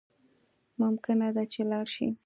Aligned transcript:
ممکنه 0.81 1.27
ده 1.35 1.43
چی 1.51 1.61
لاړ 1.71 1.85
شی 1.93 2.07